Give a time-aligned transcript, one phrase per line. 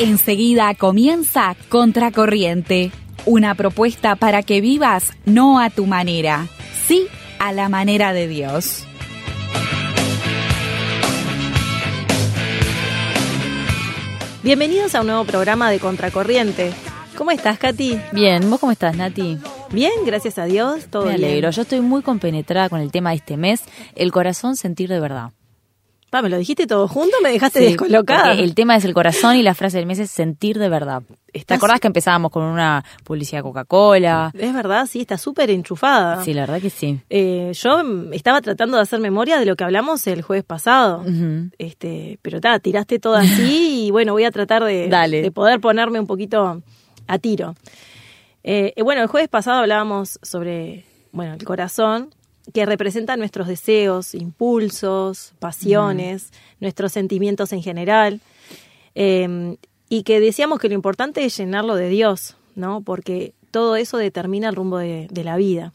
[0.00, 2.90] Enseguida comienza Contracorriente,
[3.26, 6.46] una propuesta para que vivas no a tu manera,
[6.86, 7.06] sí
[7.38, 8.86] a la manera de Dios.
[14.42, 16.72] Bienvenidos a un nuevo programa de Contracorriente.
[17.14, 18.00] ¿Cómo estás, Katy?
[18.12, 19.36] Bien, ¿vos cómo estás, Nati?
[19.70, 21.24] Bien, gracias a Dios, todo Me bien.
[21.24, 21.50] alegro.
[21.50, 23.64] Yo estoy muy compenetrada con el tema de este mes,
[23.96, 25.32] el corazón sentir de verdad.
[26.10, 27.16] Pa, ¿me lo dijiste todo junto?
[27.22, 28.32] ¿Me dejaste Sí, descolocada?
[28.32, 31.02] El tema es el corazón y la frase del mes es sentir de verdad.
[31.46, 34.32] ¿Te acordás que empezábamos con una publicidad de Coca-Cola?
[34.36, 36.24] Es verdad, sí, está súper enchufada.
[36.24, 36.98] Sí, la verdad que sí.
[37.08, 37.80] Eh, yo
[38.12, 41.04] estaba tratando de hacer memoria de lo que hablamos el jueves pasado.
[41.58, 45.22] Este, pero ta, tiraste todo así y bueno, voy a tratar de, Dale.
[45.22, 46.60] de poder ponerme un poquito
[47.06, 47.54] a tiro.
[48.42, 52.14] Eh, eh, bueno, el jueves pasado hablábamos sobre bueno, el corazón,
[52.50, 58.20] que representa nuestros deseos, impulsos, pasiones, nuestros sentimientos en general.
[58.94, 59.56] Eh,
[59.88, 62.80] y que decíamos que lo importante es llenarlo de Dios, ¿no?
[62.80, 65.72] Porque todo eso determina el rumbo de, de la vida.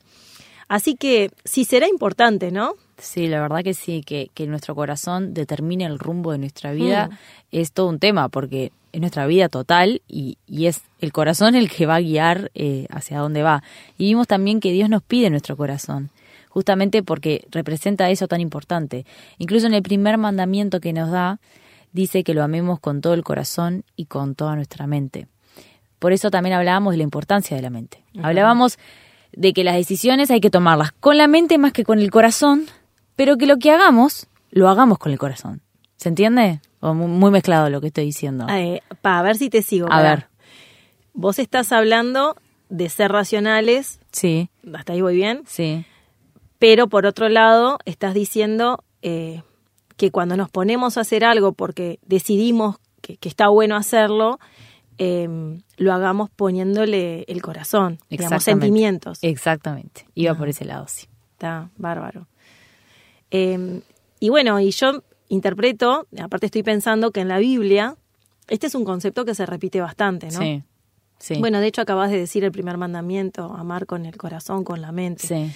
[0.67, 2.73] Así que sí será importante, ¿no?
[2.97, 7.09] Sí, la verdad que sí, que, que nuestro corazón determine el rumbo de nuestra vida
[7.09, 7.17] Mm.
[7.51, 11.69] es todo un tema, porque es nuestra vida total y, y es el corazón el
[11.69, 13.63] que va a guiar eh, hacia dónde va.
[13.97, 16.09] Y vimos también que Dios nos pide nuestro corazón,
[16.55, 19.05] justamente porque representa eso tan importante.
[19.39, 21.41] Incluso en el primer mandamiento que nos da,
[21.91, 25.27] dice que lo amemos con todo el corazón y con toda nuestra mente.
[25.99, 28.05] Por eso también hablábamos de la importancia de la mente.
[28.23, 28.79] Hablábamos
[29.33, 32.67] de que las decisiones hay que tomarlas con la mente más que con el corazón,
[33.17, 35.61] pero que lo que hagamos, lo hagamos con el corazón.
[35.97, 36.61] ¿Se entiende?
[36.79, 38.47] O mu- muy mezclado lo que estoy diciendo.
[38.49, 39.91] Eh, pa, a ver si te sigo.
[39.91, 40.27] A ver.
[41.13, 42.37] Vos estás hablando
[42.69, 45.85] de ser racionales, Sí, hasta ahí voy bien, sí,
[46.59, 49.41] pero por otro lado estás diciendo eh,
[49.97, 54.39] que cuando nos ponemos a hacer algo porque decidimos que, que está bueno hacerlo,
[54.97, 55.27] eh,
[55.77, 59.19] lo hagamos poniéndole el corazón, digamos, sentimientos.
[59.21, 60.05] exactamente.
[60.15, 60.37] Iba Ah.
[60.37, 61.07] por ese lado, sí.
[61.33, 62.27] Está bárbaro.
[63.31, 63.81] Eh,
[64.19, 67.95] y bueno, y yo interpreto, aparte estoy pensando que en la Biblia,
[68.47, 70.39] este es un concepto que se repite bastante, ¿no?
[70.39, 70.63] Sí,
[71.19, 71.35] sí.
[71.39, 74.91] Bueno, de hecho acabas de decir el primer mandamiento, amar con el corazón, con la
[74.91, 75.27] mente.
[75.27, 75.51] sí.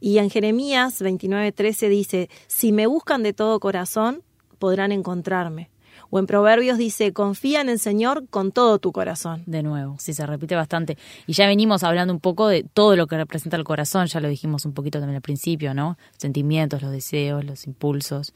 [0.00, 4.22] Y en Jeremías 29:13 dice, si me buscan de todo corazón,
[4.58, 5.70] podrán encontrarme.
[6.10, 9.44] O en Proverbios dice, confía en el Señor con todo tu corazón.
[9.46, 10.98] De nuevo, sí, se repite bastante.
[11.26, 14.28] Y ya venimos hablando un poco de todo lo que representa el corazón, ya lo
[14.28, 15.96] dijimos un poquito también al principio, ¿no?
[16.16, 18.34] Sentimientos, los deseos, los impulsos.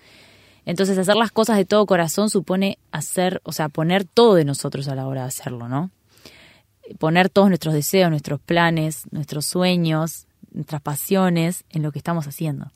[0.66, 4.88] Entonces, hacer las cosas de todo corazón supone hacer, o sea, poner todo de nosotros
[4.88, 5.90] a la hora de hacerlo, ¿no?
[6.98, 12.72] Poner todos nuestros deseos, nuestros planes, nuestros sueños, nuestras pasiones en lo que estamos haciendo.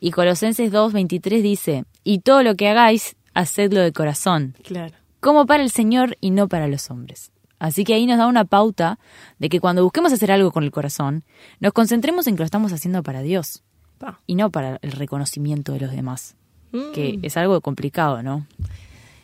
[0.00, 4.94] Y Colosenses 2.23 dice, y todo lo que hagáis, hacedlo de corazón, Claro.
[5.20, 7.30] como para el Señor y no para los hombres.
[7.58, 8.98] Así que ahí nos da una pauta
[9.38, 11.24] de que cuando busquemos hacer algo con el corazón,
[11.60, 13.62] nos concentremos en que lo estamos haciendo para Dios
[13.98, 14.18] Pa.
[14.26, 16.36] y no para el reconocimiento de los demás,
[16.72, 16.92] Mm.
[16.94, 18.46] que es algo complicado, ¿no?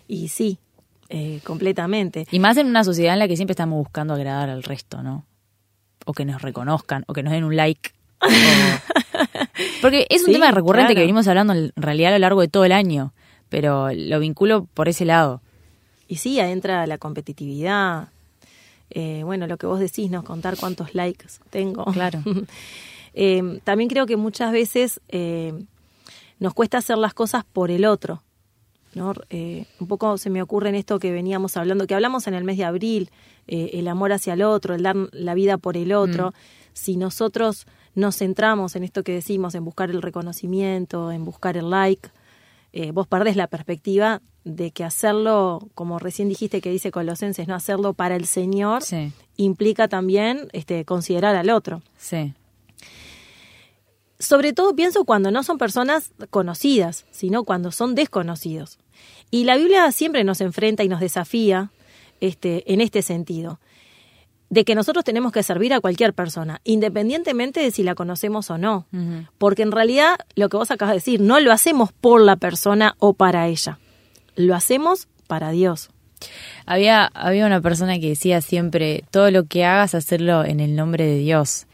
[0.08, 0.58] Y sí,
[1.08, 2.26] eh, completamente.
[2.30, 5.24] Y más en una sociedad en la que siempre estamos buscando agradar al resto, ¿no?
[6.06, 7.90] O que nos reconozcan, o que nos den un like.
[8.22, 8.26] o-
[9.82, 10.94] Porque es un Sí, tema recurrente claro.
[10.96, 13.12] que venimos hablando en realidad a lo largo de todo el año,
[13.48, 15.42] pero lo vinculo por ese lado.
[16.08, 18.08] Y sí, ahí entra la competitividad.
[18.90, 20.22] Eh, bueno, lo que vos decís, ¿no?
[20.24, 21.84] Contar cuántos likes tengo.
[21.92, 22.22] Claro.
[23.18, 25.54] Eh, también creo que muchas veces eh,
[26.38, 28.22] nos cuesta hacer las cosas por el otro.
[28.96, 29.12] ¿No?
[29.28, 32.44] Eh, un poco se me ocurre en esto que veníamos hablando, que hablamos en el
[32.44, 33.10] mes de abril,
[33.46, 36.32] eh, el amor hacia el otro, el dar la vida por el otro.
[36.72, 41.68] Si nosotros nos centramos en esto que decimos, en buscar el reconocimiento, en buscar el
[41.68, 42.08] like,
[42.72, 47.54] eh, vos perdés la perspectiva de que hacerlo, como recién dijiste que dice Colosenses, no
[47.54, 51.82] hacerlo para el Señor, Sí, implica también este, considerar al otro.
[51.98, 52.32] sí.
[54.18, 58.78] Sobre todo pienso cuando no son personas conocidas, sino cuando son desconocidos.
[59.36, 61.70] Y la Biblia siempre nos enfrenta y nos desafía
[62.22, 63.60] este, en este sentido,
[64.48, 68.56] de que nosotros tenemos que servir a cualquier persona, independientemente de si la conocemos o
[68.56, 68.86] no.
[69.36, 72.94] Porque en realidad, lo que vos acabas de decir, no lo hacemos por la persona
[72.98, 73.78] o para ella,
[74.36, 75.90] lo hacemos para Dios.
[76.64, 81.04] Había, había una persona que decía siempre, todo lo que hagas, hacerlo en el nombre
[81.04, 81.66] de Dios.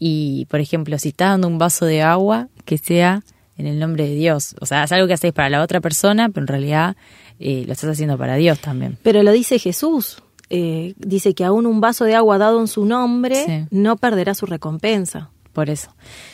[0.00, 3.22] Y, por ejemplo, si estás dando un vaso de agua, que sea
[3.58, 4.54] en el nombre de Dios.
[4.60, 6.96] O sea, es algo que hacéis para la otra persona, pero en realidad
[7.38, 8.96] eh, lo estás haciendo para Dios también.
[9.02, 10.22] Pero lo dice Jesús.
[10.50, 13.66] eh, dice que aún un vaso de agua dado en su nombre Sí.
[13.70, 15.28] no perderá su recompensa.
[15.52, 15.90] Por eso.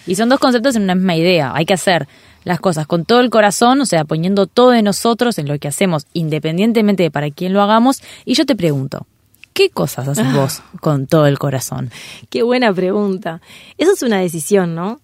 [0.06, 1.50] Y son dos conceptos en una misma idea.
[1.54, 2.06] Hay que hacer
[2.44, 5.66] las cosas con todo el corazón, o sea, poniendo todo de nosotros en lo que
[5.66, 8.02] hacemos, independientemente de para quién lo hagamos.
[8.26, 9.06] Y yo te pregunto,
[9.54, 10.32] ¿qué cosas haces Ah.
[10.36, 11.90] vos con todo el corazón?
[12.28, 13.40] Qué buena pregunta.
[13.78, 15.00] Eso es una decisión, ¿no?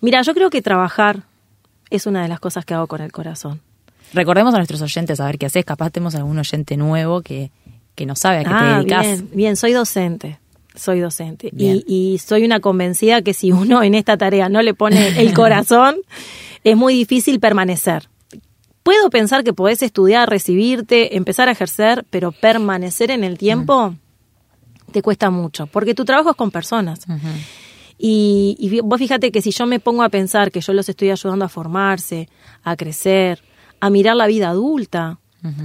[0.00, 1.24] Mira, yo creo que trabajar
[1.90, 3.60] es una de las cosas que hago con el corazón.
[4.12, 5.64] Recordemos a nuestros oyentes a ver qué haces.
[5.64, 7.50] Capaz tenemos algún oyente nuevo que,
[7.94, 9.06] que no sabe a qué te ah, dedicas.
[9.06, 10.38] bien, bien, soy docente.
[10.74, 11.50] Soy docente.
[11.56, 15.34] Y, y soy una convencida que si uno en esta tarea no le pone el
[15.34, 15.96] corazón,
[16.64, 18.08] es muy difícil permanecer.
[18.82, 23.94] Puedo pensar que podés estudiar, recibirte, empezar a ejercer, pero permanecer en el tiempo
[24.92, 27.00] te cuesta mucho, porque tu trabajo es con personas.
[27.98, 31.10] Y, y vos fíjate que si yo me pongo a pensar que yo los estoy
[31.10, 32.28] ayudando a formarse,
[32.62, 33.42] a crecer,
[33.80, 35.18] a mirar la vida adulta,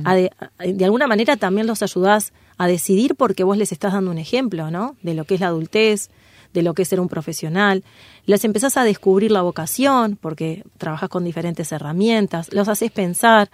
[0.03, 3.94] a de, a- de alguna manera también los ayudás a decidir porque vos les estás
[3.94, 4.95] dando un ejemplo, ¿no?
[5.01, 6.09] De lo que es la adultez,
[6.53, 7.83] de lo que es ser un profesional.
[8.27, 13.50] Les empezás a descubrir la vocación porque trabajas con diferentes herramientas, los haces pensar.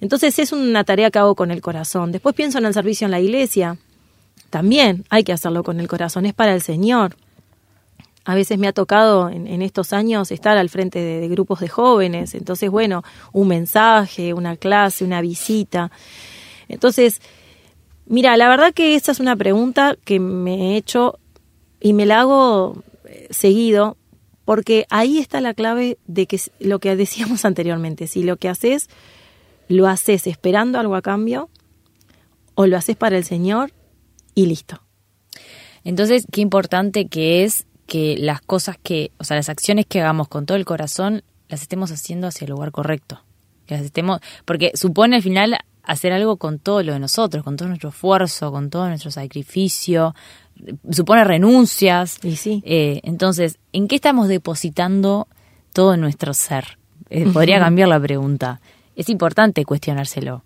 [0.00, 2.12] Entonces es una tarea que hago con el corazón.
[2.12, 3.76] Después pienso en el servicio en la iglesia.
[4.50, 7.16] También hay que hacerlo con el corazón, es para el Señor.
[8.28, 12.34] A veces me ha tocado en, estos años estar al frente de, grupos de jóvenes,
[12.34, 15.92] entonces bueno, un mensaje, una clase, una visita.
[16.68, 17.22] Entonces,
[18.04, 21.20] mira, la verdad que esta es una pregunta que me he hecho
[21.78, 23.96] y me la hago eh, seguido
[24.44, 28.88] porque ahí está la clave de que lo que decíamos anteriormente, si lo que haces
[29.68, 31.48] lo haces esperando algo a cambio
[32.56, 33.72] o lo haces para el Señor
[34.34, 34.82] y listo.
[35.84, 40.28] Entonces, qué importante que es que las cosas que, o sea, las acciones que hagamos
[40.28, 43.22] con todo el corazón, las estemos haciendo hacia el lugar correcto.
[43.66, 47.56] Que las estemos, porque supone al final hacer algo con todo lo de nosotros, con
[47.56, 50.14] todo nuestro esfuerzo, con todo nuestro sacrificio,
[50.90, 52.18] supone renuncias.
[52.22, 52.62] Y sí.
[52.64, 55.28] Eh, entonces, ¿en qué estamos depositando
[55.72, 56.78] todo nuestro ser?
[57.10, 58.60] Eh, podría cambiar la pregunta.
[58.96, 60.42] Es importante cuestionárselo.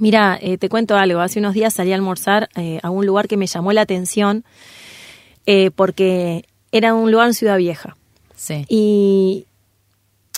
[0.00, 1.20] Mira, eh, te cuento algo.
[1.20, 4.44] Hace unos días salí a almorzar eh, a un lugar que me llamó la atención
[5.50, 7.96] eh, porque era un lugar en Ciudad Vieja.
[8.36, 8.66] Sí.
[8.68, 9.46] Y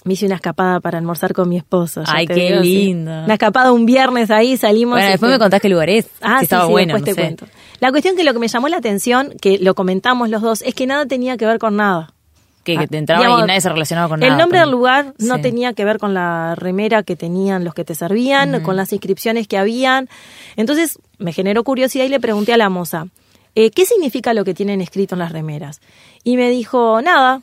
[0.05, 2.05] me hice una escapada para almorzar con mi esposo.
[2.07, 2.85] Ay, te qué digo, sí.
[2.87, 3.11] lindo.
[3.25, 4.95] Una escapada un viernes ahí, salimos.
[4.95, 6.07] Bueno, después me contás qué lugar es.
[6.21, 6.95] Ah, si sí, estaba sí, bueno.
[6.95, 7.21] después no te sé.
[7.21, 7.47] cuento.
[7.81, 10.75] La cuestión que lo que me llamó la atención, que lo comentamos los dos, es
[10.75, 12.12] que nada tenía que ver con nada.
[12.62, 14.31] Que, que Ah, te entraba digamos, y nadie se relacionaba con nada.
[14.33, 17.75] El nombre pero- del lugar no tenía que ver con la remera que tenían los
[17.75, 20.09] que te servían, con las inscripciones que habían.
[20.57, 23.07] Entonces me generó curiosidad y le pregunté a la moza,
[23.55, 25.81] eh, ¿qué significa lo que tienen escrito en las remeras?
[26.25, 27.43] Y me dijo, nada.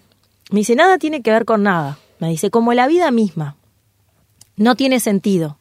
[0.52, 1.98] Me dice, nada tiene que ver con nada.
[2.20, 3.56] Me dice, como la vida misma.
[4.56, 5.58] No tiene sentido.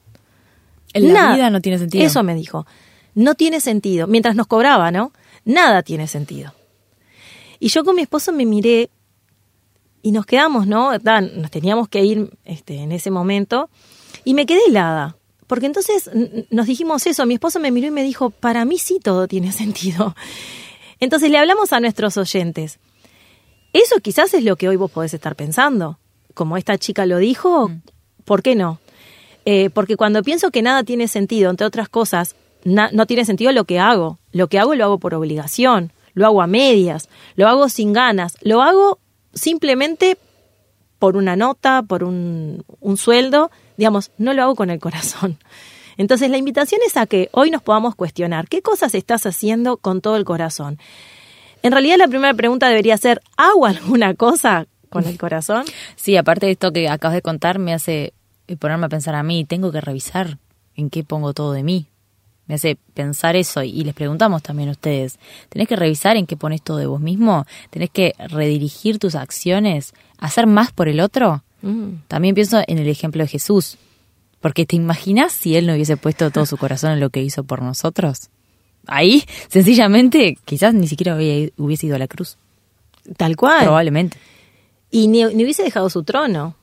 [0.92, 1.34] En la Nada.
[1.34, 2.04] vida no tiene sentido.
[2.04, 2.66] Eso me dijo.
[3.14, 4.06] No tiene sentido.
[4.06, 5.12] Mientras nos cobraba, ¿no?
[5.44, 6.54] Nada tiene sentido.
[7.58, 8.90] Y yo con mi esposo me miré
[10.02, 10.92] y nos quedamos, ¿no?
[10.92, 13.68] Nos teníamos que ir este, en ese momento
[14.24, 15.15] y me quedé helada.
[15.46, 16.10] Porque entonces
[16.50, 19.52] nos dijimos eso, mi esposo me miró y me dijo, para mí sí todo tiene
[19.62, 20.14] sentido.
[21.00, 22.78] Entonces le hablamos a nuestros oyentes.
[23.72, 25.98] Eso quizás es lo que hoy vos podés estar pensando.
[26.34, 27.70] Como esta chica lo dijo,
[28.24, 28.80] ¿por qué no?
[29.44, 32.34] Eh, porque cuando pienso que nada tiene sentido, entre otras cosas,
[32.64, 34.18] no tiene sentido lo que hago.
[34.32, 38.36] Lo que hago lo hago por obligación, lo hago a medias, lo hago sin ganas,
[38.42, 38.98] lo hago
[39.34, 40.18] simplemente
[40.98, 45.38] por una nota, por un, un sueldo, digamos, no lo hago con el corazón.
[45.96, 50.00] Entonces la invitación es a que hoy nos podamos cuestionar qué cosas estás haciendo con
[50.00, 50.78] todo el corazón.
[51.62, 55.64] En realidad la primera pregunta debería ser, ¿hago alguna cosa con el corazón?
[55.96, 58.12] Sí, aparte de esto que acabas de contar, me hace
[58.60, 60.38] ponerme a pensar a mí, tengo que revisar
[60.76, 61.86] en qué pongo todo de mí.
[62.46, 65.18] Me hace pensar eso y les preguntamos también a ustedes,
[65.48, 67.44] ¿tenés que revisar en qué pones todo de vos mismo?
[67.70, 69.94] ¿Tenés que redirigir tus acciones?
[70.18, 71.42] ¿Hacer más por el otro?
[71.66, 72.02] Mm.
[72.06, 73.76] También pienso en el ejemplo de Jesús,
[74.40, 77.42] porque te imaginas si él no hubiese puesto todo su corazón en lo que hizo
[77.42, 78.30] por nosotros.
[78.86, 82.38] Ahí, sencillamente, quizás ni siquiera hubiese ido a la cruz.
[83.16, 83.64] Tal cual.
[83.64, 84.16] Probablemente.
[84.92, 86.54] Y ni, ni hubiese dejado su trono.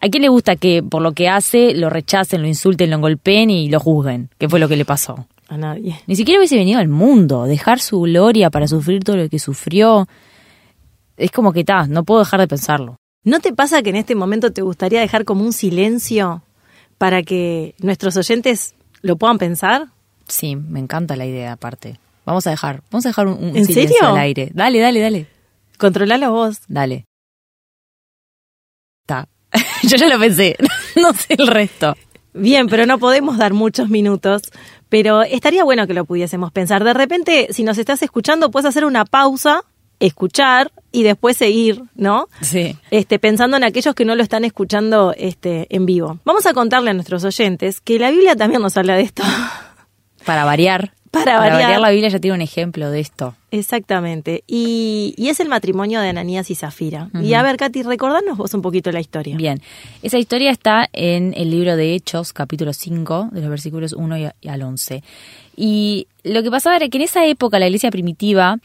[0.00, 3.50] ¿A quién le gusta que por lo que hace lo rechacen, lo insulten, lo golpeen
[3.50, 4.30] y lo juzguen?
[4.38, 5.26] ¿Qué fue lo que le pasó?
[5.48, 6.00] A nadie.
[6.06, 10.08] Ni siquiera hubiese venido al mundo, dejar su gloria para sufrir todo lo que sufrió.
[11.18, 12.99] Es como que está, no puedo dejar de pensarlo.
[13.22, 16.42] ¿No te pasa que en este momento te gustaría dejar como un silencio
[16.96, 19.88] para que nuestros oyentes lo puedan pensar?
[20.26, 21.98] Sí, me encanta la idea aparte.
[22.24, 24.14] Vamos a dejar, vamos a dejar un, un ¿En silencio serio?
[24.14, 24.50] al aire.
[24.54, 25.26] Dale, dale, dale.
[25.78, 26.60] Controlalo vos.
[26.68, 27.04] Dale.
[29.02, 29.28] Está.
[29.82, 30.56] Yo ya lo pensé.
[30.96, 31.96] no sé el resto.
[32.32, 34.42] Bien, pero no podemos dar muchos minutos.
[34.88, 36.84] Pero estaría bueno que lo pudiésemos pensar.
[36.84, 39.62] De repente, si nos estás escuchando, puedes hacer una pausa,
[40.00, 42.28] escuchar y después seguir, ¿no?
[42.40, 42.76] Sí.
[42.90, 46.18] Este, pensando en aquellos que no lo están escuchando este, en vivo.
[46.24, 49.22] Vamos a contarle a nuestros oyentes que la Biblia también nos habla de esto.
[50.24, 50.92] Para variar.
[51.10, 51.80] Para variar.
[51.80, 53.34] la Biblia ya tiene un ejemplo de esto.
[53.50, 54.44] Exactamente.
[54.46, 57.08] Y, y es el matrimonio de Ananías y Zafira.
[57.20, 59.36] Y a ver, Katy, recordanos vos un poquito la historia.
[59.36, 59.60] Bien.
[60.02, 64.28] Esa historia está en el libro de Hechos, capítulo 5, de los versículos 1 y,
[64.40, 65.02] y al 11.
[65.56, 68.58] Y lo que pasaba era que en esa época la iglesia primitiva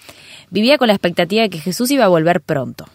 [0.52, 2.86] vivía con la expectativa de que Jesús iba a volver pronto.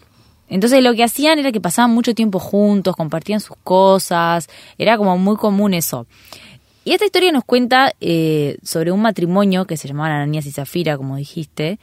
[0.51, 5.17] Entonces lo que hacían era que pasaban mucho tiempo juntos, compartían sus cosas, era como
[5.17, 6.07] muy común eso.
[6.83, 10.97] Y esta historia nos cuenta eh, sobre un matrimonio que se llamaban Ananías y Zafira,
[10.97, 11.79] como dijiste,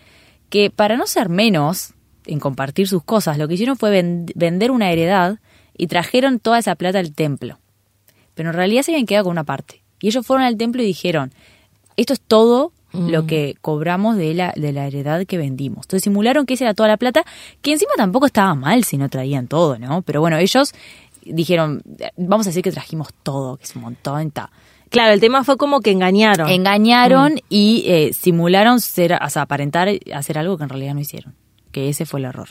[0.50, 1.94] que para no ser menos
[2.26, 3.90] en compartir sus cosas, lo que hicieron fue
[4.34, 5.38] vender una heredad
[5.76, 7.58] y trajeron toda esa plata al templo.
[8.34, 9.82] Pero en realidad se habían quedado con una parte.
[10.00, 11.32] Y ellos fueron al templo y dijeron,
[11.96, 13.26] esto es todo lo mm.
[13.26, 15.86] que cobramos de la, de la heredad que vendimos.
[15.86, 17.24] Entonces simularon que esa era toda la plata,
[17.62, 20.02] que encima tampoco estaba mal si no traían todo, ¿no?
[20.02, 20.72] Pero bueno, ellos
[21.24, 21.82] dijeron,
[22.16, 24.50] vamos a decir que trajimos todo, que es un montón, ta.
[24.90, 26.48] Claro, el tema fue como que engañaron.
[26.48, 27.38] Engañaron mm.
[27.48, 31.34] y eh, simularon ser, o sea, aparentar hacer algo que en realidad no hicieron.
[31.72, 32.48] Que ese fue el error.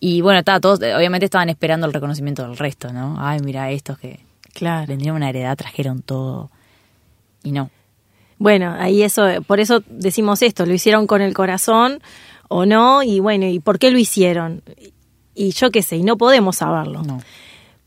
[0.00, 3.16] Y bueno, está, todos obviamente estaban esperando el reconocimiento del resto, ¿no?
[3.18, 4.20] Ay, mira, estos que
[4.52, 4.86] claro.
[4.86, 6.50] vendieron una heredad, trajeron todo.
[7.42, 7.70] Y no.
[8.38, 12.00] Bueno, ahí eso, por eso decimos esto, lo hicieron con el corazón
[12.48, 14.62] o no, y bueno, ¿y por qué lo hicieron?
[15.34, 17.02] Y yo qué sé, y no podemos saberlo.
[17.02, 17.20] No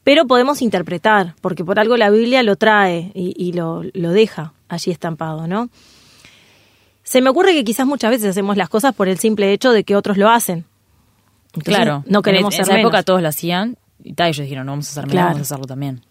[0.09, 5.45] pero podemos interpretar, porque por algo la Biblia lo trae y, lo, deja allí estampado,
[5.45, 5.69] ¿no?
[7.03, 9.83] Se me ocurre que quizás muchas veces hacemos las cosas por el simple hecho de
[9.83, 10.65] que otros lo hacen.
[11.63, 14.71] claro, no queremos en, en esa época todos lo hacían y tal, ellos dijeron, no
[14.71, 16.01] vamos a hacer menos, vamos a hacerlo también.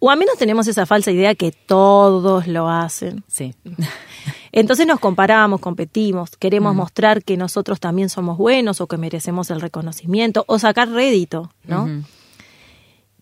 [0.00, 3.24] O a menos tenemos esa falsa idea que todos lo hacen.
[3.26, 3.54] Sí.
[4.52, 9.62] Entonces nos comparamos, competimos, queremos mostrar que nosotros también somos buenos o que merecemos el
[9.62, 11.88] reconocimiento o sacar rédito, ¿no?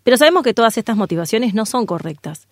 [0.02, 2.48] Pero sabemos que todas estas motivaciones no son correctas.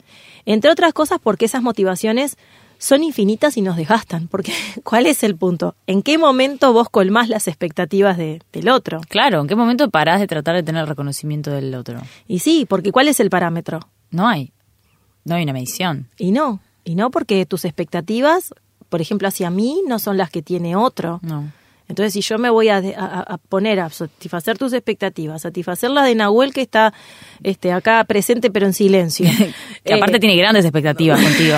[0.47, 2.37] Entre otras cosas porque esas motivaciones
[2.81, 4.27] son infinitas y nos desgastan.
[4.27, 4.53] Porque,
[4.83, 5.77] ¿cuál es el punto?
[5.87, 9.01] ¿En qué momento vos colmás las expectativas de, del otro?
[9.09, 12.01] Claro, ¿en qué momento parás de tratar de tener el reconocimiento del otro?
[12.27, 13.81] Y sí, porque ¿cuál es el parámetro?
[14.11, 14.53] No hay.
[15.25, 16.09] No hay una medición.
[16.17, 16.61] Y no.
[16.83, 18.55] Y no porque tus expectativas,
[18.89, 21.21] por ejemplo, hacia mí, no son las que tiene otro.
[21.23, 21.53] No.
[21.91, 22.81] Entonces, si yo me voy a,
[23.49, 26.95] poner a satisfacer tus expectativas, satisfacer la de Nahuel que está
[27.43, 29.29] este, acá presente pero en silencio.
[29.85, 31.57] que aparte eh, tiene grandes expectativas contigo.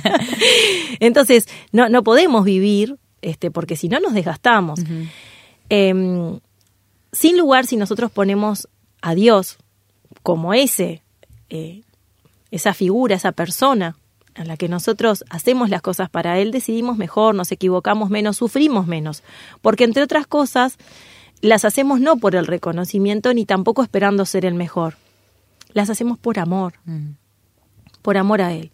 [1.00, 4.80] Entonces, no, no podemos vivir, este, porque si no nos desgastamos.
[5.68, 6.40] Em,
[7.12, 8.68] sin lugar, si nosotros ponemos
[9.02, 9.58] a Dios
[10.22, 11.02] como ese,
[11.50, 11.82] eh,
[12.50, 13.96] esa figura, esa persona,
[14.36, 18.86] en la que nosotros hacemos las cosas para Él, decidimos mejor, nos equivocamos menos, sufrimos
[18.86, 19.22] menos.
[19.62, 20.78] Porque entre otras cosas,
[21.40, 24.96] las hacemos no por el reconocimiento ni tampoco esperando ser el mejor.
[25.72, 26.74] Las hacemos por amor.
[26.84, 27.12] Mm.
[28.02, 28.70] Por amor a Él.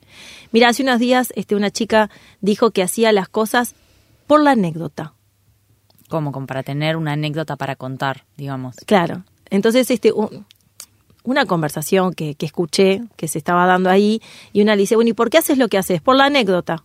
[0.50, 3.74] Mira, hace unos días este, una chica dijo que hacía las cosas
[4.26, 5.14] por la anécdota.
[6.08, 6.32] ¿Cómo?
[6.32, 8.76] Como para tener una anécdota para contar, digamos.
[8.86, 9.24] Claro.
[9.48, 10.12] Entonces, este,
[11.24, 14.20] una conversación que, que, escuché, que se estaba dando ahí,
[14.52, 16.00] y una le dice, bueno, ¿y por qué haces lo que haces?
[16.00, 16.84] Por la anécdota.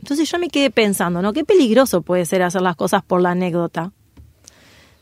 [0.00, 1.32] Entonces yo me quedé pensando, ¿no?
[1.32, 3.92] Qué peligroso puede ser hacer las cosas por la anécdota.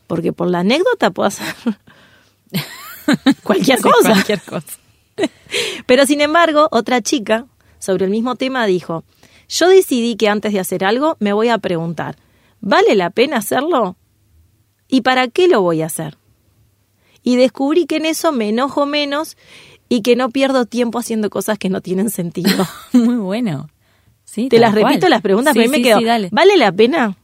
[0.07, 1.55] Porque por la anécdota puedo hacer
[3.43, 4.11] cualquier cosa.
[4.11, 4.77] Cualquier cosa.
[5.85, 7.45] Pero sin embargo, otra chica
[7.79, 9.05] sobre el mismo tema dijo,
[9.47, 12.17] yo decidí que antes de hacer algo me voy a preguntar,
[12.59, 13.95] ¿vale la pena hacerlo?
[14.87, 16.18] ¿Y para qué lo voy a hacer?
[17.23, 19.37] Y descubrí que en eso me enojo menos
[19.87, 22.67] y que no pierdo tiempo haciendo cosas que no tienen sentido.
[22.93, 23.69] Muy bueno.
[24.23, 25.99] Sí, Te las repito las preguntas, pero me quedo.
[26.31, 27.17] ¿Vale la pena?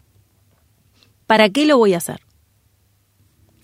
[1.27, 2.19] ¿Para qué lo voy a hacer?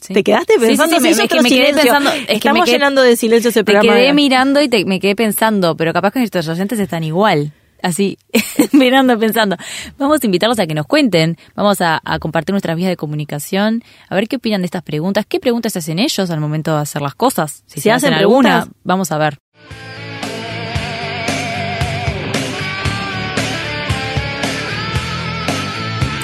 [0.08, 1.00] ¿Te quedaste pensando?
[1.00, 2.12] Sí, me, quedé pensando.
[2.28, 3.94] Estamos llenando de silencio ese programa.
[3.94, 8.18] Me quedé mirando y me quedé pensando, pero capaz que nuestros oyentes están igual así
[8.72, 9.58] mirando, pensando.
[9.98, 14.16] Vamos a invitarlos a que nos cuenten, vamos a, compartir nuestras vías de comunicación, a
[14.16, 17.16] ver qué opinan de estas preguntas, qué preguntas hacen ellos al momento de hacer las
[17.16, 19.40] cosas, si se, hacen, alguna, vamos a ver.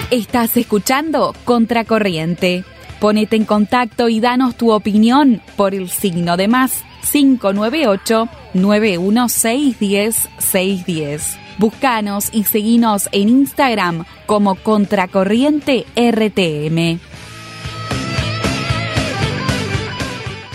[0.10, 2.64] Estás escuchando Contracorriente.
[3.02, 11.47] Ponete en contacto y danos tu opinión por el signo de más 598 916 610.
[11.58, 17.00] Búscanos y seguinos en Instagram como Contracorriente RTM.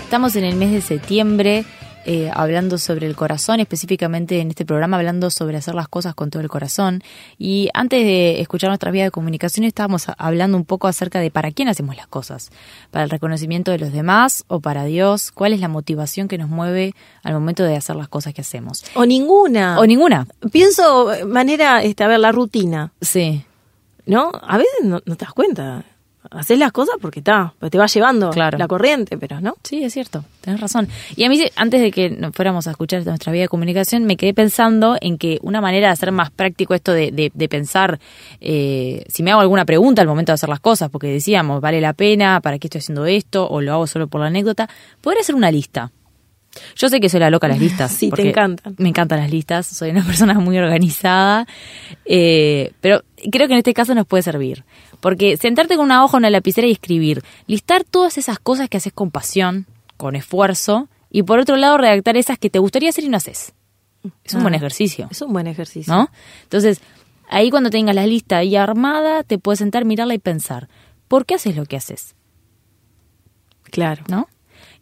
[0.03, 1.65] Estamos en el mes de septiembre
[2.05, 6.29] eh, hablando sobre el corazón, específicamente en este programa hablando sobre hacer las cosas con
[6.29, 7.01] todo el corazón.
[7.37, 11.51] Y antes de escuchar nuestra vía de comunicación estábamos hablando un poco acerca de para
[11.51, 12.51] quién hacemos las cosas.
[12.91, 15.31] ¿Para el reconocimiento de los demás o para Dios?
[15.31, 16.93] ¿Cuál es la motivación que nos mueve
[17.23, 18.83] al momento de hacer las cosas que hacemos?
[18.95, 19.79] O ninguna.
[19.79, 20.27] O ninguna.
[20.51, 22.91] Pienso, manera, este, a ver, la rutina.
[23.01, 23.45] Sí.
[24.05, 24.31] ¿No?
[24.41, 25.85] A veces no, no te das cuenta
[26.31, 29.55] haces las cosas porque está, te va llevando la corriente, pero ¿no?
[29.63, 30.87] Sí, es cierto, tenés razón.
[31.15, 34.33] Y a mí, antes de que fuéramos a escuchar nuestra vía de comunicación, me quedé
[34.33, 37.99] pensando en que una manera de hacer más práctico esto de, de, pensar,
[38.41, 41.81] eh, si me hago alguna pregunta al momento de hacer las cosas, porque decíamos, ¿vale
[41.81, 42.41] la pena?
[42.41, 43.47] ¿Para qué estoy haciendo esto?
[43.49, 44.69] ¿O lo hago solo por la anécdota?
[45.01, 45.91] Poder hacer una lista.
[46.75, 47.91] Yo sé que soy la loca las listas.
[47.97, 48.75] sí, te encantan.
[48.77, 51.47] Me encantan las listas, soy una persona muy organizada,
[52.05, 54.63] eh, pero creo que en este caso nos puede servir.
[54.99, 58.93] Porque sentarte con una hoja una lapicera y escribir, listar todas esas cosas que haces
[58.93, 59.67] con pasión,
[59.97, 63.53] con esfuerzo, y por otro lado redactar esas que te gustaría hacer y no haces.
[64.23, 65.07] Es un buen ah, ejercicio.
[65.11, 65.93] Es un buen ejercicio.
[65.93, 66.09] ¿No?
[66.43, 66.81] Entonces,
[67.29, 70.67] ahí cuando tengas la lista ahí armada, te puedes sentar, mirarla y pensar,
[71.07, 72.15] ¿por qué haces lo que haces?
[73.63, 74.03] Claro.
[74.07, 74.27] ¿No?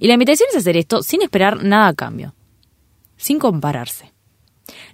[0.02, 2.34] Y la invitación es hacer esto sin esperar nada a cambio,
[3.18, 4.12] sin compararse.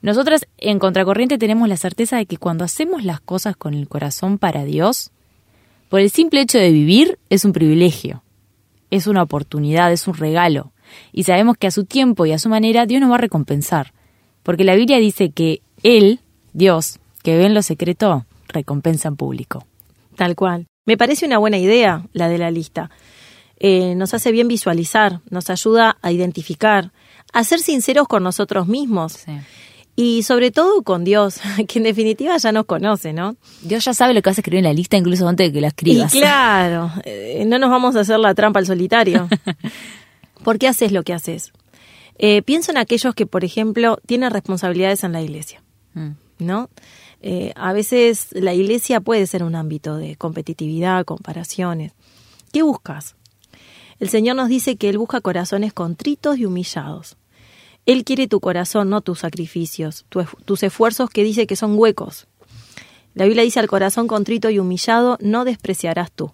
[0.01, 4.37] Nosotras en Contracorriente tenemos la certeza de que cuando hacemos las cosas con el corazón
[4.37, 5.11] para Dios,
[5.87, 8.21] por el simple hecho de vivir es un privilegio,
[8.91, 10.73] es una oportunidad, es un regalo.
[11.13, 13.93] Y sabemos que a su tiempo y a su manera Dios nos va a recompensar.
[14.43, 16.19] Porque la Biblia dice que Él,
[16.51, 19.65] Dios, que ve en lo secreto, recompensa en público.
[20.17, 20.67] Tal cual.
[20.85, 22.89] Me parece una buena idea la de la lista.
[23.59, 26.91] Eh, nos hace bien visualizar, nos ayuda a identificar,
[27.33, 29.13] a ser sinceros con nosotros mismos.
[29.13, 29.31] Sí
[29.99, 33.35] y sobre todo con Dios, que en definitiva ya nos conoce, ¿no?
[33.63, 35.59] Dios ya sabe lo que vas a escribir en la lista incluso antes de que
[35.59, 36.13] la escribas.
[36.13, 39.27] Y claro, eh, no nos vamos a hacer la trampa al solitario.
[40.43, 41.51] ¿Por qué haces lo que haces?
[42.19, 45.63] Eh, pienso en aquellos que, por ejemplo, tienen responsabilidades en la iglesia,
[45.95, 46.11] mm.
[46.39, 46.69] ¿no?
[47.23, 51.93] Eh, a veces la iglesia puede ser un ámbito de competitividad, comparaciones.
[52.53, 53.15] ¿Qué buscas?
[53.99, 57.17] El Señor nos dice que Él busca corazones contritos y humillados.
[57.85, 60.05] Él quiere tu corazón, no tus sacrificios,
[60.45, 62.27] tus esfuerzos que dice que son huecos.
[63.13, 66.31] La Biblia dice al corazón contrito y humillado no despreciarás tú.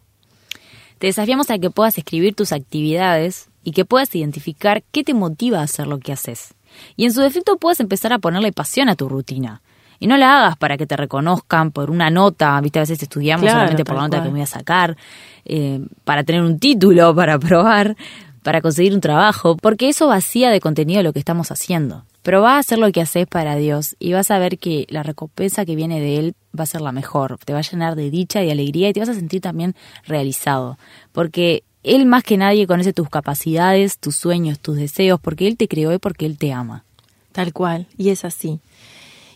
[0.98, 5.60] Te desafiamos a que puedas escribir tus actividades y que puedas identificar qué te motiva
[5.60, 6.56] a hacer lo que haces.
[6.96, 9.62] Y en su defecto puedes empezar a ponerle pasión a tu rutina.
[10.04, 13.50] Y no la hagas para que te reconozcan por una nota, viste, a veces estudiamos
[13.50, 14.98] solamente por la nota que me voy a sacar,
[15.46, 17.96] eh, para tener un título, para probar
[18.42, 22.04] para conseguir un trabajo, porque eso vacía de contenido lo que estamos haciendo.
[22.22, 25.04] Pero va a hacer lo que haces para Dios y vas a ver que la
[25.04, 28.10] recompensa que viene de Él va a ser la mejor, te va a llenar de
[28.10, 29.74] dicha y alegría y te vas a sentir también
[30.06, 30.78] realizado,
[31.14, 35.70] porque Él más que nadie conoce tus capacidades, tus sueños, tus deseos, porque Él te
[35.70, 36.84] creó y porque Él te ama.
[37.32, 38.60] Tal cual, y es así.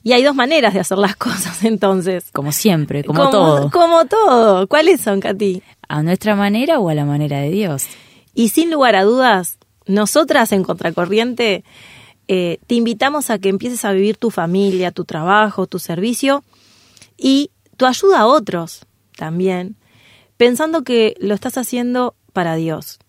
[0.07, 2.31] Y hay dos maneras de hacer las cosas entonces.
[2.31, 3.69] Como siempre, como, todo.
[3.69, 4.65] Como todo.
[4.69, 5.61] ¿Cuáles son, Katy?
[5.89, 7.87] ¿A nuestra manera o a la manera de Dios?
[8.33, 11.65] Y sin lugar a dudas, nosotras en Contracorriente
[12.29, 16.41] eh, te invitamos a que empieces a vivir tu familia, tu trabajo, tu servicio
[17.17, 18.85] y tu ayuda a otros
[19.17, 19.75] también,
[20.37, 22.99] pensando que lo estás haciendo para Dios,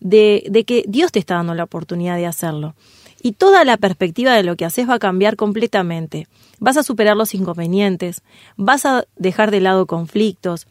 [0.00, 2.74] de, de que Dios te está dando la oportunidad de hacerlo.
[3.22, 6.26] Y toda la perspectiva de lo que haces va a cambiar completamente.
[6.58, 8.22] Vas a superar los inconvenientes,
[8.56, 10.66] vas a dejar de lado conflictos,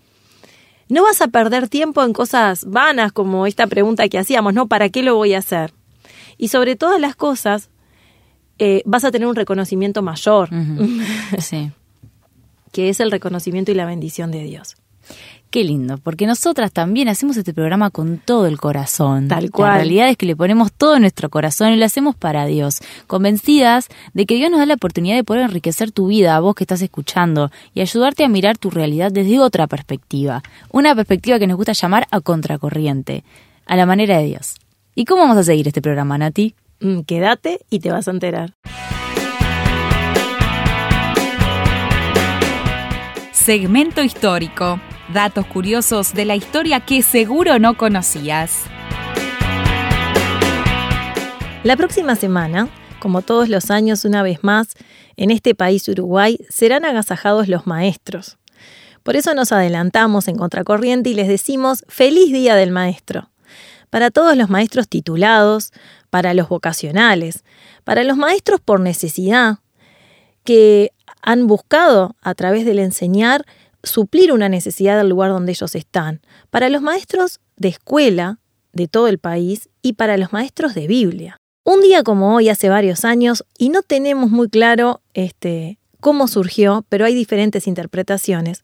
[0.91, 4.67] no vas a perder tiempo en cosas vanas como esta pregunta que hacíamos, ¿no?
[4.67, 5.73] ¿Para qué lo voy a hacer?
[6.37, 7.69] Y sobre todas las cosas,
[8.59, 10.49] eh, vas a tener un reconocimiento mayor,
[11.39, 11.71] sí.
[12.73, 14.75] que es el reconocimiento y la bendición de Dios.
[15.51, 19.27] Qué lindo, porque nosotras también hacemos este programa con todo el corazón.
[19.27, 19.71] Tal cual.
[19.71, 23.89] La realidad es que le ponemos todo nuestro corazón y lo hacemos para Dios, convencidas
[24.13, 26.63] de que Dios nos da la oportunidad de poder enriquecer tu vida, a vos que
[26.63, 30.41] estás escuchando, y ayudarte a mirar tu realidad desde otra perspectiva.
[30.71, 33.25] Una perspectiva que nos gusta llamar a contracorriente,
[33.65, 34.55] a la manera de Dios.
[34.95, 36.55] ¿Y cómo vamos a seguir este programa, Nati?
[36.79, 38.53] Mm, quédate y te vas a enterar.
[43.33, 44.79] Segmento histórico
[45.13, 48.63] datos curiosos de la historia que seguro no conocías.
[51.63, 52.69] La próxima semana,
[52.99, 54.69] como todos los años una vez más,
[55.17, 58.37] en este país Uruguay serán agasajados los maestros.
[59.03, 63.29] Por eso nos adelantamos en Contracorriente y les decimos feliz Día del Maestro.
[63.89, 65.71] Para todos los maestros titulados,
[66.09, 67.43] para los vocacionales,
[67.83, 69.57] para los maestros por necesidad,
[70.43, 73.45] que han buscado a través del enseñar
[73.83, 78.39] suplir una necesidad del lugar donde ellos están, para los maestros de escuela
[78.73, 81.37] de todo el país y para los maestros de Biblia.
[81.63, 86.85] Un día como hoy, hace varios años, y no tenemos muy claro este, cómo surgió,
[86.89, 88.63] pero hay diferentes interpretaciones.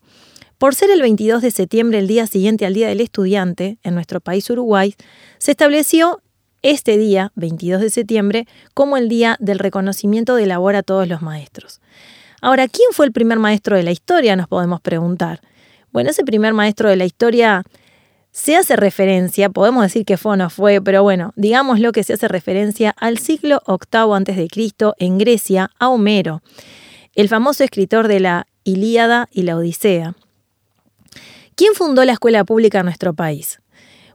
[0.58, 4.20] Por ser el 22 de septiembre, el día siguiente al Día del Estudiante, en nuestro
[4.20, 4.96] país Uruguay,
[5.38, 6.22] se estableció
[6.64, 11.22] este día, 22 de septiembre, como el día del reconocimiento de labor a todos los
[11.22, 11.80] maestros.
[12.42, 14.36] Ahora, ¿quién fue el primer maestro de la historia?
[14.36, 15.42] Nos podemos preguntar.
[15.92, 17.64] Bueno, ese primer maestro de la historia
[18.32, 22.14] se hace referencia, podemos decir que fue o no fue, pero bueno, digámoslo que se
[22.14, 24.48] hace referencia al siglo VIII a.C.
[25.00, 26.44] en Grecia, a Homero,
[27.16, 30.16] el famoso escritor de la Ilíada y la Odisea.
[31.56, 33.60] ¿Quién fundó la escuela pública en nuestro país?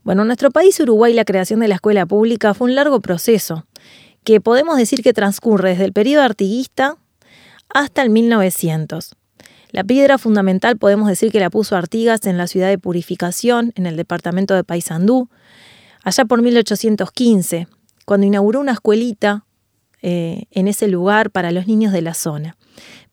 [0.04, 3.66] Bueno, en nuestro país, Uruguay, la creación de la escuela pública fue un largo proceso,
[4.22, 6.98] que podemos decir que transcurre desde el periodo artiguista
[7.74, 9.16] hasta el 1900.
[9.70, 13.86] La piedra fundamental podemos decir que la puso Artigas en la ciudad de Purificación, en
[13.86, 15.30] el departamento de Paysandú,
[16.04, 17.68] allá por 1815,
[18.04, 19.46] cuando inauguró una escuelita
[20.02, 22.56] eh, en ese lugar para los niños de la zona.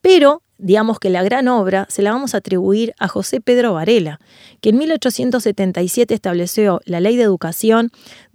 [0.00, 4.20] Pero digamos que la gran obra se la vamos a atribuir a José Pedro Varela,
[4.60, 7.90] que en 1877 estableció la ley de educación,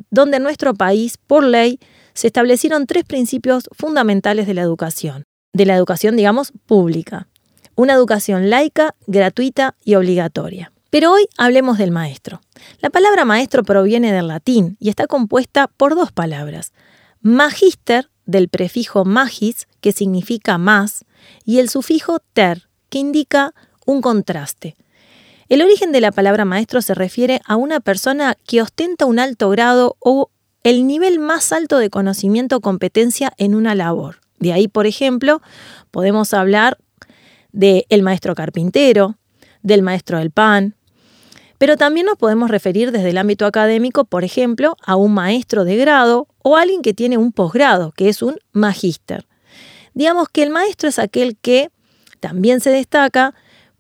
[0.09, 1.79] donde en nuestro país, por ley,
[2.13, 7.27] se establecieron tres principios fundamentales de la educación, de la educación, digamos, pública
[7.75, 10.71] una educación laica, gratuita y obligatoria.
[10.89, 12.41] Pero hoy hablemos del maestro.
[12.79, 16.71] La palabra maestro proviene del latín y está compuesta por dos palabras.
[17.21, 21.05] Magister, del prefijo magis, que significa más,
[21.43, 23.53] y el sufijo ter, que indica
[23.85, 24.75] un contraste.
[25.49, 29.49] El origen de la palabra maestro se refiere a una persona que ostenta un alto
[29.49, 30.29] grado o
[30.63, 34.24] el nivel más alto de conocimiento o competencia en una labor.
[34.39, 35.41] De ahí, por ejemplo,
[35.91, 36.77] podemos hablar
[37.51, 39.17] del maestro carpintero,
[39.61, 40.75] del maestro del pan,
[41.57, 45.77] pero también nos podemos referir desde el ámbito académico, por ejemplo, a un maestro de
[45.77, 49.25] grado o alguien que tiene un posgrado, que es un magíster.
[49.93, 51.69] Digamos que el maestro es aquel que
[52.19, 53.33] también se destaca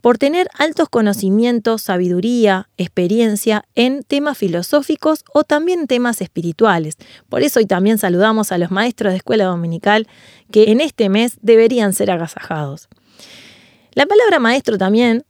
[0.05, 6.97] por tener altos conocimientos, sabiduría, experiencia en temas filosóficos o también temas espirituales.
[7.27, 10.07] Por eso hoy también saludamos a los maestros de escuela dominical
[10.51, 12.87] que en este mes deberían ser agasajados.
[13.93, 15.25] La palabra maestro también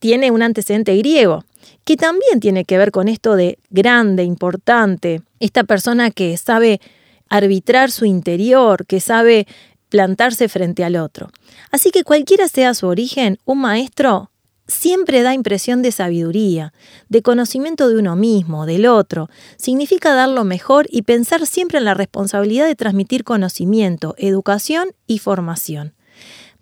[0.00, 1.46] tiene un antecedente griego,
[1.86, 6.82] que también tiene que ver con esto de grande, importante, esta persona que sabe
[7.30, 9.46] arbitrar su interior, que sabe
[9.90, 11.30] plantarse frente al otro.
[11.70, 14.30] Así que cualquiera sea su origen, un maestro
[14.66, 16.72] siempre da impresión de sabiduría,
[17.08, 19.28] de conocimiento de uno mismo, del otro.
[19.56, 25.18] Significa dar lo mejor y pensar siempre en la responsabilidad de transmitir conocimiento, educación y
[25.18, 25.94] formación.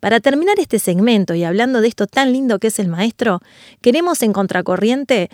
[0.00, 3.40] Para terminar este segmento y hablando de esto tan lindo que es el maestro,
[3.82, 5.28] queremos en contracorriente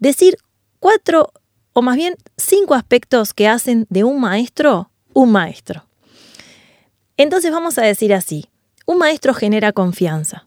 [0.00, 0.38] decir
[0.80, 1.32] cuatro
[1.72, 5.87] o más bien cinco aspectos que hacen de un maestro un maestro.
[7.18, 8.46] Entonces vamos a decir así,
[8.86, 10.46] un maestro genera confianza,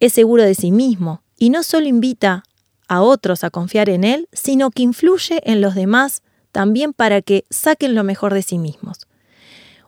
[0.00, 2.42] es seguro de sí mismo y no solo invita
[2.88, 7.44] a otros a confiar en él, sino que influye en los demás también para que
[7.48, 9.06] saquen lo mejor de sí mismos.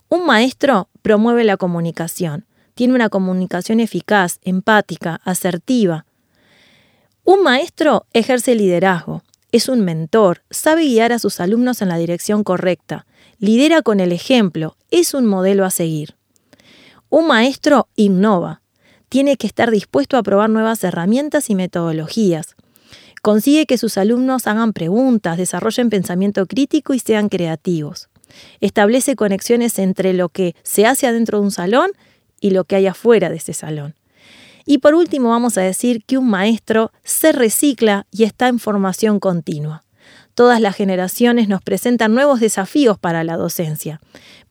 [0.09, 6.07] Un maestro promueve la comunicación, tiene una comunicación eficaz, empática, asertiva.
[7.25, 12.45] Un maestro ejerce liderazgo, es un mentor, sabe guiar a sus alumnos en la dirección
[12.45, 13.07] correcta,
[13.38, 16.14] lidera con el ejemplo, es un modelo a seguir.
[17.09, 18.61] Un maestro innova,
[19.09, 22.57] tiene que estar dispuesto a probar nuevas herramientas y metodologías.
[23.23, 28.09] Consigue que sus alumnos hagan preguntas, desarrollen pensamiento crítico y sean creativos.
[28.61, 31.92] Establece conexiones entre lo que se hace adentro de un salón
[32.40, 33.94] y lo que hay afuera de ese salón.
[34.66, 39.20] Y por último vamos a decir que un maestro se recicla y está en formación
[39.20, 39.85] continua.
[40.35, 44.01] Todas las generaciones nos presentan nuevos desafíos para la docencia,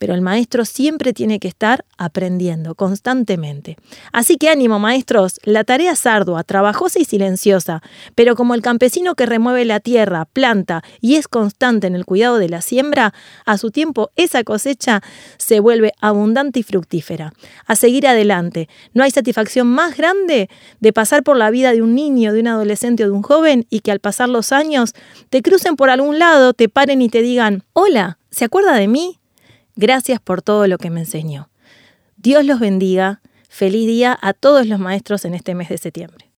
[0.03, 3.77] pero el maestro siempre tiene que estar aprendiendo constantemente.
[4.11, 7.81] Así que ánimo, maestros, la tarea es ardua, trabajosa y silenciosa,
[8.13, 12.37] pero como el campesino que remueve la tierra, planta y es constante en el cuidado
[12.37, 13.13] de la siembra,
[13.45, 15.01] a su tiempo esa cosecha
[15.37, 17.31] se vuelve abundante y fructífera.
[17.65, 20.49] A seguir adelante, no hay satisfacción más grande
[20.81, 23.67] de pasar por la vida de un niño, de un adolescente o de un joven
[23.69, 24.95] y que al pasar los años
[25.29, 29.21] te crucen por algún lado, te paren y te digan, hola, ¿se acuerda de mí?
[29.75, 31.49] Gracias por todo lo que me enseñó.
[32.17, 33.21] Dios los bendiga.
[33.49, 36.29] Feliz día a todos los maestros en este mes de septiembre.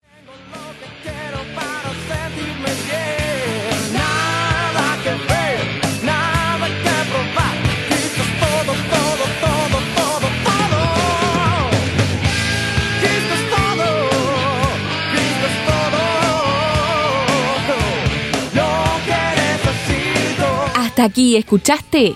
[20.76, 22.16] Hasta aquí escuchaste